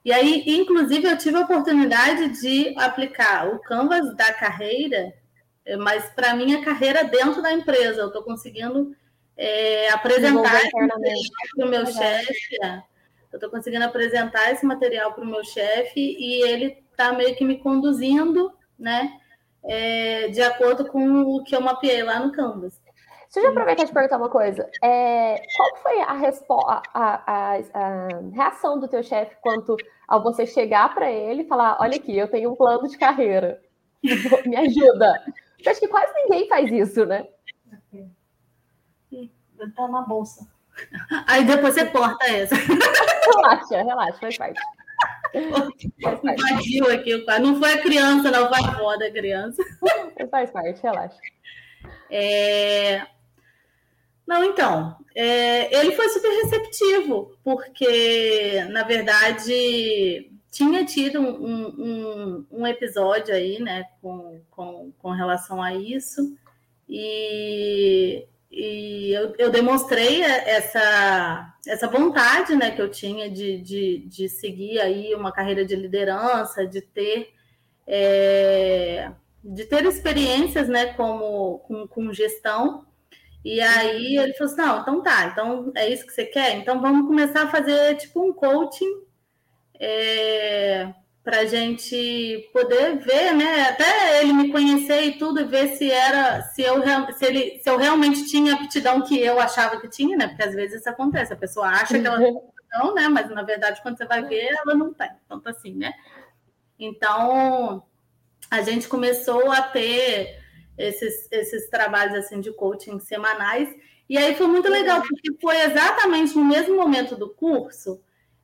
[0.04, 5.12] e aí, inclusive, eu tive a oportunidade de aplicar o Canvas da carreira,
[5.64, 8.00] eh, mas para minha carreira dentro da empresa.
[8.00, 8.96] Eu estou conseguindo
[9.36, 12.56] é, apresentar para o meu chefe.
[12.62, 12.82] É,
[13.32, 17.44] eu estou conseguindo apresentar esse material para o meu chefe e ele está meio que
[17.44, 19.18] me conduzindo, né?
[19.62, 22.80] É, de acordo com o que eu mapeei lá no Canvas.
[23.32, 24.68] Deixa eu aproveitar e te perguntar uma coisa.
[24.82, 26.14] É, qual foi a,
[26.94, 29.76] a, a, a, reação do teu chefe quanto
[30.08, 33.60] ao você chegar para ele e falar: olha aqui, eu tenho um plano de carreira,
[34.44, 35.24] me ajuda?
[35.64, 37.24] Eu acho que quase ninguém faz isso, né?
[39.76, 40.48] Tá na bolsa.
[41.28, 42.54] Aí depois você corta essa.
[43.36, 44.60] Relaxa, relaxa, faz parte.
[45.34, 49.62] Invadiu aqui, não foi a criança, não foi a avó da criança.
[50.30, 51.16] Faz parte, relaxa.
[52.10, 53.06] É,
[54.30, 62.64] não, então, é, ele foi super receptivo, porque, na verdade, tinha tido um, um, um,
[62.64, 66.38] episódio aí, né, com, com, com relação a isso,
[66.88, 74.28] e, e eu, eu demonstrei essa, essa vontade, né, que eu tinha de, de, de
[74.28, 77.30] seguir aí uma carreira de liderança, de ter...
[77.84, 79.10] É,
[79.42, 82.86] de ter experiências né, como, com, com gestão,
[83.44, 86.56] e aí ele falou assim: não, então tá, então é isso que você quer?
[86.56, 89.02] Então vamos começar a fazer tipo um coaching
[89.78, 90.92] é,
[91.24, 93.62] para a gente poder ver, né?
[93.62, 96.82] Até ele me conhecer e tudo, e ver se era, se eu,
[97.16, 100.28] se, ele, se eu realmente tinha a aptidão que eu achava que tinha, né?
[100.28, 103.08] Porque às vezes isso acontece, a pessoa acha que ela tem aptidão, né?
[103.08, 105.10] Mas na verdade, quando você vai ver, ela não tem.
[105.26, 105.94] Tanto assim, né?
[106.78, 107.82] Então
[108.50, 110.40] a gente começou a ter
[110.80, 113.68] esses, esses trabalhos assim de coaching semanais.
[114.08, 118.00] E aí foi muito legal, porque foi exatamente no mesmo momento do curso.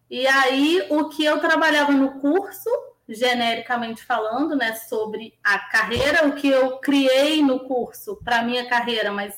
[0.09, 2.71] E aí o que eu trabalhava no curso,
[3.09, 9.11] genericamente falando, né, sobre a carreira, o que eu criei no curso para minha carreira,
[9.11, 9.35] mas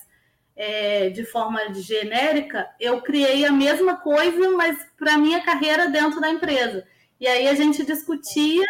[0.56, 6.28] é, de forma genérica, eu criei a mesma coisa, mas para minha carreira dentro da
[6.28, 6.84] empresa.
[7.20, 8.66] E aí a gente discutia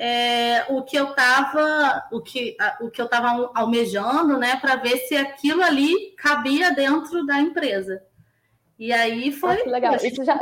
[0.00, 4.96] é, o que eu estava o que, o que eu estava almejando, né, para ver
[4.98, 8.00] se aquilo ali cabia dentro da empresa.
[8.78, 9.60] E aí foi.
[9.60, 9.96] Ah, legal.
[9.96, 10.40] Isso já.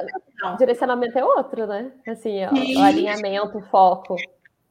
[0.52, 1.90] O direcionamento é outro, né?
[2.06, 4.14] Assim, ó, o alinhamento, o foco.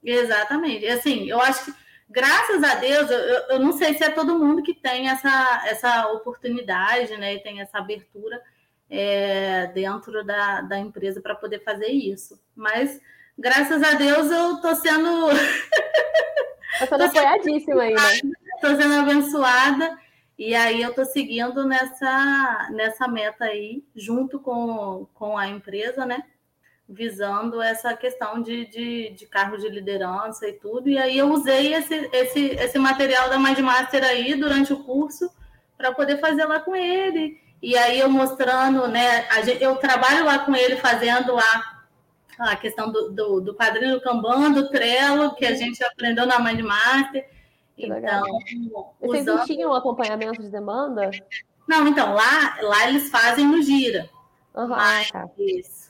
[0.03, 0.85] Exatamente.
[0.85, 1.73] Assim, eu acho que,
[2.07, 3.19] graças a Deus, eu,
[3.49, 7.33] eu não sei se é todo mundo que tem essa, essa oportunidade, né?
[7.33, 8.39] E tem essa abertura
[8.87, 12.39] é, dentro da, da empresa para poder fazer isso.
[12.55, 13.01] Mas
[13.37, 15.29] graças a Deus eu tô sendo.
[16.77, 18.31] Tô sendo apoiadíssima aí, né?
[18.59, 19.97] Tô sendo abençoada.
[20.37, 26.23] E aí eu tô seguindo nessa, nessa meta aí, junto com, com a empresa, né?
[26.87, 30.89] Visando essa questão de, de, de cargo de liderança e tudo.
[30.89, 35.31] E aí eu usei esse, esse, esse material da Mindmaster aí durante o curso
[35.77, 37.39] para poder fazer lá com ele.
[37.61, 39.25] E aí eu mostrando, né?
[39.29, 41.74] A gente, eu trabalho lá com ele fazendo lá
[42.39, 46.39] a questão do, do, do quadrinho do Kanban, do Trello, que a gente aprendeu na
[46.39, 47.27] Mindmaster.
[47.77, 48.23] Então,
[49.01, 49.37] Vocês usando...
[49.37, 51.11] não tinham acompanhamento de demanda?
[51.67, 54.09] Não, então, lá, lá eles fazem no Gira.
[54.53, 55.27] Uhum, mas, tá.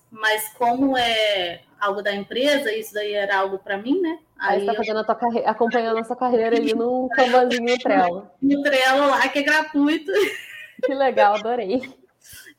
[0.10, 4.18] mas como é algo da empresa, isso daí era algo para mim, né?
[4.40, 6.58] Aí, aí você tá fazendo a tua carreira, acompanhando a sua carreira
[7.16, 8.28] canvazinho no Trello.
[8.42, 10.12] No Trello lá, que é gratuito.
[10.84, 11.82] Que legal, adorei.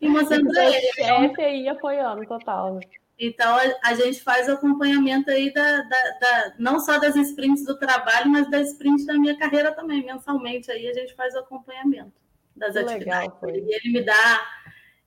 [0.01, 0.93] E mostrando pra ele.
[0.93, 2.79] chefe aí apoiando, total.
[3.19, 7.65] Então, a, a, gente faz o acompanhamento aí da, da, da, não só das sprints
[7.65, 10.71] do trabalho, mas da sprint da minha carreira também, mensalmente.
[10.71, 12.13] Aí a gente faz o acompanhamento
[12.55, 13.33] das que atividades.
[13.41, 14.47] Legal, e ele me dá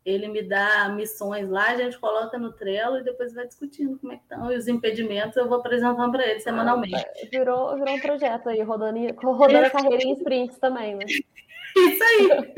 [0.06, 4.14] ele me dá missões lá, a gente coloca no Trello e depois vai discutindo como
[4.14, 4.52] é que estão.
[4.52, 6.96] E os impedimentos eu vou apresentando para ele semanalmente.
[6.96, 11.06] Ah, virou, virou um projeto aí, rodando, rodando a carreira em sprints também, né?
[11.78, 12.54] Isso aí.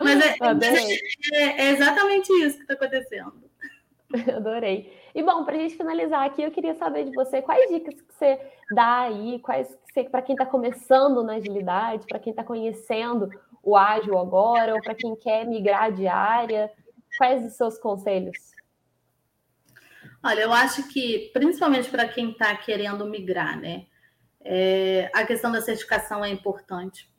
[0.00, 0.36] Mas é,
[1.32, 3.49] é, é exatamente isso que está acontecendo.
[4.36, 4.92] Adorei.
[5.14, 8.12] E bom, para a gente finalizar aqui, eu queria saber de você quais dicas que
[8.12, 8.40] você
[8.72, 9.78] dá aí, quais
[10.10, 13.28] para quem está começando na agilidade, para quem está conhecendo
[13.62, 16.70] o ágil agora, ou para quem quer migrar de área,
[17.18, 18.36] quais os seus conselhos?
[20.22, 23.86] Olha, eu acho que principalmente para quem está querendo migrar, né?
[24.42, 27.10] É, a questão da certificação é importante,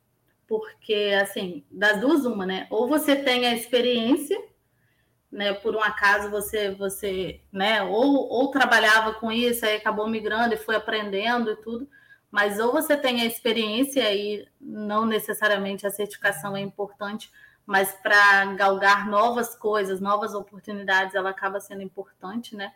[0.47, 2.67] porque assim, das duas uma, né?
[2.69, 4.37] Ou você tem a experiência
[5.31, 10.53] né, por um acaso você, você, né, ou, ou trabalhava com isso, aí acabou migrando
[10.53, 11.87] e foi aprendendo e tudo,
[12.29, 17.31] mas ou você tem a experiência e não necessariamente a certificação é importante,
[17.65, 22.71] mas para galgar novas coisas, novas oportunidades, ela acaba sendo importante, né?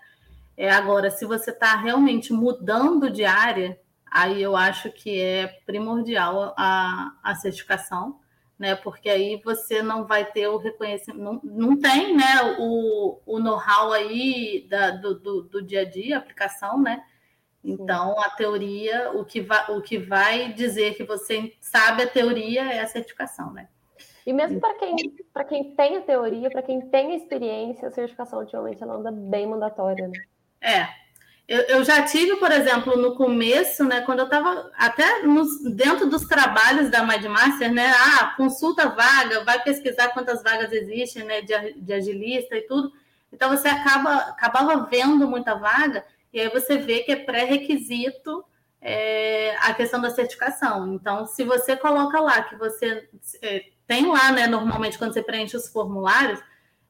[0.58, 3.78] É, agora, se você está realmente mudando de área,
[4.10, 8.20] aí eu acho que é primordial a, a certificação,
[8.58, 8.76] né?
[8.76, 12.56] Porque aí você não vai ter o reconhecimento, não, não tem, né?
[12.60, 17.04] O, o know-how aí da, do, do, do, dia a dia, aplicação, né?
[17.64, 22.72] Então, a teoria, o que, vai, o que vai dizer que você sabe a teoria
[22.72, 23.68] é a certificação, né?
[24.26, 24.96] E mesmo para quem,
[25.48, 29.48] quem tem a teoria, para quem tem a experiência, a certificação ultimamente ela anda bem
[29.48, 30.20] mandatória, né?
[30.62, 30.88] É,
[31.48, 36.10] eu, eu, já tive, por exemplo, no começo, né, quando eu estava até nos, dentro
[36.10, 41.74] dos trabalhos da MindMaster, né, ah, consulta vaga, vai pesquisar quantas vagas existem, né, de,
[41.74, 42.92] de agilista e tudo.
[43.32, 46.04] Então você acaba acabava vendo muita vaga
[46.34, 48.44] e aí você vê que é pré-requisito
[48.82, 50.94] é, a questão da certificação.
[50.94, 53.08] Então, se você coloca lá que você
[53.42, 56.40] é, tem lá, né, normalmente quando você preenche os formulários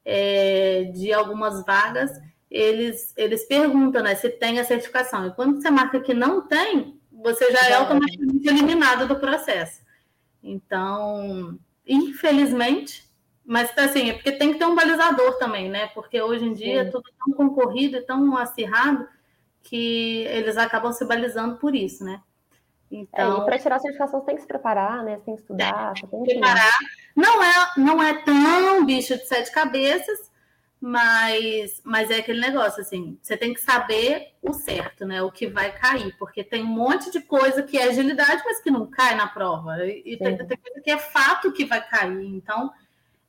[0.04, 2.10] é, de algumas vagas
[2.56, 5.26] eles, eles perguntam né, se tem a certificação.
[5.26, 9.82] E quando você marca que não tem, você já é automaticamente eliminado do processo.
[10.42, 13.04] Então, infelizmente,
[13.44, 15.86] mas assim, é porque tem que ter um balizador também, né?
[15.88, 16.88] Porque hoje em dia Sim.
[16.88, 19.06] é tudo tão concorrido e tão acirrado
[19.62, 22.20] que eles acabam se balizando por isso, né?
[22.90, 25.16] Então, é, para tirar a certificação você tem que se preparar, né?
[25.16, 26.72] Você tem que estudar, é, você tem que preparar.
[27.14, 30.30] Não é, não é tão bicho de sete cabeças,
[30.80, 35.22] mas, mas é aquele negócio assim, você tem que saber o certo, né?
[35.22, 38.70] O que vai cair, porque tem um monte de coisa que é agilidade, mas que
[38.70, 39.84] não cai na prova.
[39.86, 42.26] E tem, tem, coisa que é fato que vai cair.
[42.26, 42.70] Então,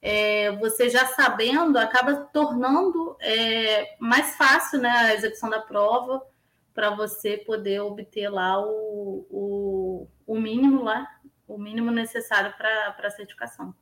[0.02, 6.22] é, você já sabendo, acaba tornando é, mais fácil né, a execução da prova
[6.74, 11.08] para você poder obter lá o, o, o mínimo lá,
[11.48, 13.74] o mínimo necessário para a certificação.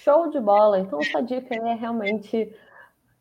[0.00, 0.80] Show de bola.
[0.80, 2.52] Então, essa dica é realmente.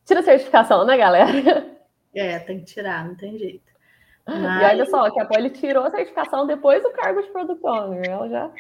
[0.06, 1.70] Tira a certificação, né, galera?
[2.16, 3.72] É, tem que tirar, não tem jeito.
[4.26, 4.62] Mas...
[4.62, 8.10] E olha só, que a Poli tirou a certificação depois do cargo de Product Owner.
[8.10, 8.52] Ela já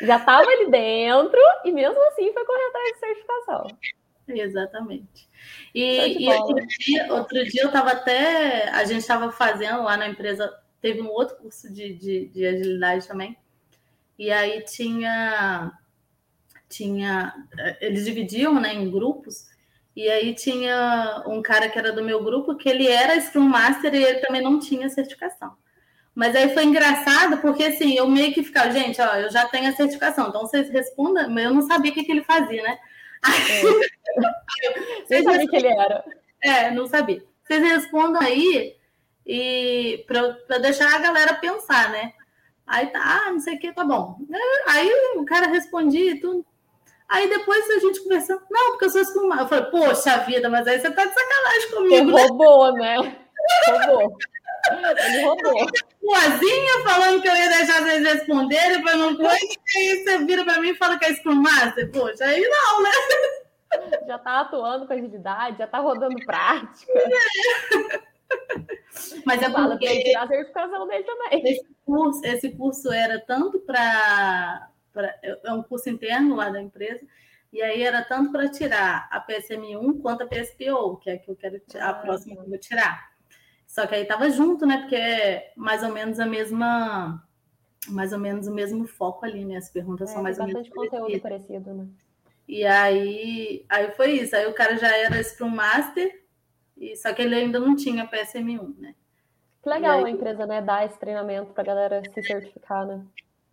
[0.00, 3.66] já estava ali dentro e mesmo assim foi correr atrás de certificação.
[4.28, 5.28] Exatamente.
[5.74, 8.68] E, e outro, dia, outro dia eu estava até.
[8.70, 13.06] A gente estava fazendo lá na empresa, teve um outro curso de, de, de agilidade
[13.06, 13.36] também.
[14.18, 15.72] E aí tinha
[16.70, 17.34] tinha
[17.80, 19.50] eles dividiam né, em grupos
[19.94, 23.94] e aí tinha um cara que era do meu grupo que ele era Scrum Master
[23.94, 25.52] e ele também não tinha certificação.
[26.14, 29.68] Mas aí foi engraçado porque assim, eu meio que ficava, gente, ó, eu já tenho
[29.68, 32.78] a certificação, então vocês respondam, mas eu não sabia o que, que ele fazia, né?
[33.26, 33.62] É.
[35.06, 36.04] Você sabia que ele era.
[36.42, 37.22] É, não sabia.
[37.42, 38.76] Vocês respondam aí
[39.26, 42.12] e para deixar a galera pensar, né?
[42.66, 44.16] Aí tá, ah, não sei o que, tá bom.
[44.68, 46.46] Aí o cara respondia e tudo.
[47.10, 50.66] Aí depois a gente conversando, não, porque eu sou Scrum Eu falei, poxa vida, mas
[50.66, 52.10] aí você tá de sacanagem comigo.
[52.12, 52.96] Você roubou, né?
[53.66, 54.16] Roubou.
[54.70, 55.66] Ele roubou.
[56.00, 60.44] Boazinha falando que eu ia deixar vocês responderem para não coisa, e aí você vira
[60.44, 61.90] para mim e fala que é Scrum Master.
[61.90, 62.90] Poxa, aí não, né?
[64.06, 66.92] Já tá atuando com agilidade, já tá rodando prática.
[66.92, 68.00] É.
[69.24, 70.04] Mas é Fala porque...
[70.04, 71.42] tirar a certificação dele também.
[71.44, 74.69] Esse curso, esse curso era tanto para
[75.22, 77.06] é um curso interno lá da empresa,
[77.52, 81.30] E aí era tanto para tirar a PSM1 quanto a PSPO, que é a que
[81.30, 83.10] eu quero a ah, próxima que eu vou tirar.
[83.66, 84.78] Só que aí tava junto, né?
[84.78, 87.24] Porque é mais ou menos a mesma
[87.88, 89.56] mais ou menos o mesmo foco ali, né?
[89.56, 91.88] As perguntas é, são mais ou menos conteúdo parecido, né?
[92.46, 94.34] E aí, aí foi isso.
[94.34, 96.20] Aí o cara já era Scrum Master,
[96.76, 98.94] e, só que ele ainda não tinha PSM1, né?
[99.62, 100.62] Que legal aí, a empresa, né?
[100.62, 103.04] Dar esse treinamento para a galera se certificar, né?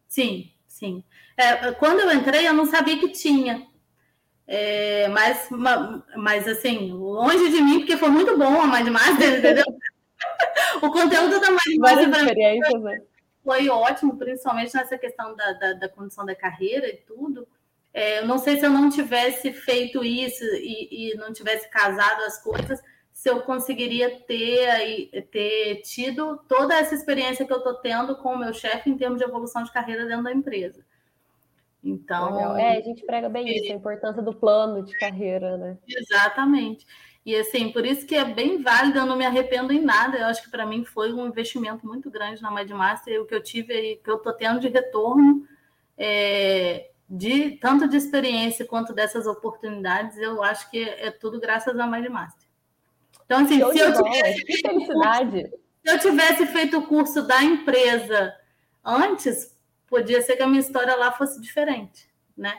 [0.08, 1.04] Sim, sim.
[1.36, 3.68] É, quando eu entrei, eu não sabia que tinha.
[4.48, 5.50] É, mas,
[6.16, 9.66] mas, assim, longe de mim, porque foi muito bom a Mindmaster, entendeu?
[10.82, 13.02] o conteúdo da Mindmaster para mim né?
[13.44, 17.48] foi ótimo, principalmente nessa questão da, da, da condição da carreira e tudo.
[17.94, 22.22] É, eu não sei se eu não tivesse feito isso e, e não tivesse casado
[22.24, 22.80] as coisas,
[23.18, 28.38] se eu conseguiria ter, ter tido toda essa experiência que eu estou tendo com o
[28.38, 30.86] meu chefe em termos de evolução de carreira dentro da empresa.
[31.84, 32.36] Então.
[32.36, 32.58] Legal.
[32.58, 35.80] É, a gente prega bem isso, a importância do plano de carreira, né?
[35.88, 36.86] Exatamente.
[37.26, 40.20] E assim, por isso que é bem válido, eu não me arrependo em nada.
[40.20, 43.34] Eu acho que para mim foi um investimento muito grande na Mindmaster, e o que
[43.34, 45.44] eu tive aí, que eu estou tendo de retorno,
[45.98, 51.88] é, de tanto de experiência quanto dessas oportunidades, eu acho que é, tudo graças à
[51.88, 52.47] Mindmaster.
[53.28, 55.52] Então, assim, se eu, tivesse, que felicidade.
[55.86, 58.34] se eu tivesse feito o curso da empresa
[58.84, 59.54] antes,
[59.86, 62.54] podia ser que a minha história lá fosse diferente, né?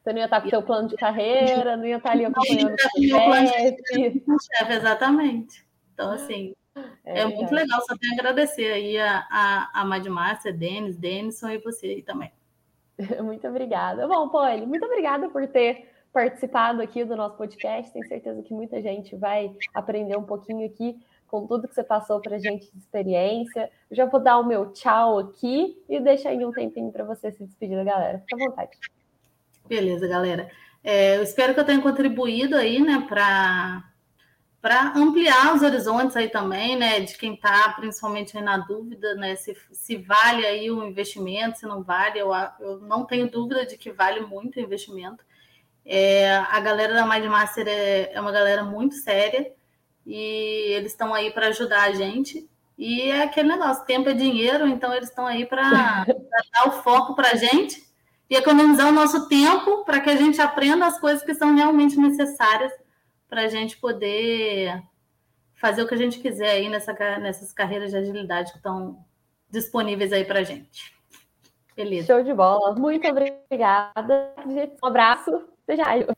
[0.00, 2.74] Você não ia estar com o seu plano de carreira, não ia estar ali acompanhando
[2.74, 4.24] o chefe.
[4.48, 4.72] chefe.
[4.72, 5.64] Exatamente.
[5.92, 6.54] Então, assim,
[7.04, 7.80] é, é muito legal.
[7.82, 12.32] Só tenho a agradecer aí a, a, a Madmárcia, Denis, Denison e você aí também.
[13.22, 14.06] Muito obrigada.
[14.06, 17.92] Bom, Polly, muito obrigada por ter participado aqui do nosso podcast.
[17.92, 22.20] Tenho certeza que muita gente vai aprender um pouquinho aqui com tudo que você passou
[22.20, 23.70] para a gente de experiência.
[23.90, 27.32] Eu já vou dar o meu tchau aqui e deixar aí um tempinho para você
[27.32, 28.18] se despedir da galera.
[28.18, 28.78] Fica à vontade.
[29.66, 30.50] Beleza, galera.
[30.84, 33.88] É, eu espero que eu tenha contribuído aí, né, para
[34.60, 39.56] para ampliar os horizontes aí também, né, de quem está principalmente na dúvida, né, se,
[39.72, 43.90] se vale aí o investimento, se não vale, eu, eu não tenho dúvida de que
[43.90, 45.24] vale muito o investimento.
[45.84, 49.52] É, a galera da Mindmaster é, é uma galera muito séria
[50.06, 52.48] e eles estão aí para ajudar a gente.
[52.78, 56.04] E é aquele negócio, tempo é dinheiro, então eles estão aí para
[56.52, 57.82] dar o foco para a gente
[58.28, 61.98] e economizar o nosso tempo para que a gente aprenda as coisas que são realmente
[61.98, 62.72] necessárias
[63.28, 64.82] para a gente poder
[65.54, 69.04] fazer o que a gente quiser aí nessa, nessas carreiras de agilidade que estão
[69.50, 70.92] disponíveis aí para a gente.
[71.76, 72.06] Beleza.
[72.06, 72.74] Show de bola.
[72.74, 74.34] Muito obrigada.
[74.82, 75.51] Um abraço.
[75.66, 76.14] Até já.